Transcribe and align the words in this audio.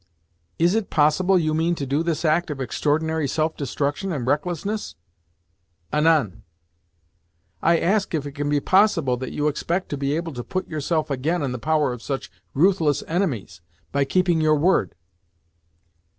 "Is 0.57 0.73
it 0.73 0.89
possible 0.89 1.37
you 1.37 1.53
mean 1.53 1.75
to 1.75 1.85
do 1.85 2.01
this 2.01 2.25
act 2.25 2.49
of 2.49 2.59
extraordinary 2.59 3.27
self 3.27 3.55
destruction 3.55 4.11
and 4.11 4.25
recklessness?" 4.25 4.95
"Anan!" 5.93 6.41
"I 7.61 7.77
ask 7.77 8.15
if 8.15 8.25
it 8.25 8.31
can 8.31 8.49
be 8.49 8.59
possible 8.59 9.15
that 9.17 9.31
you 9.31 9.47
expect 9.47 9.89
to 9.89 9.97
be 9.97 10.15
able 10.15 10.33
to 10.33 10.43
put 10.43 10.67
yourself 10.67 11.11
again 11.11 11.43
in 11.43 11.51
the 11.51 11.59
power 11.59 11.93
of 11.93 12.01
such 12.01 12.31
ruthless 12.55 13.03
enemies, 13.07 13.61
by 13.91 14.03
keeping 14.03 14.41
your 14.41 14.55
word." 14.55 14.95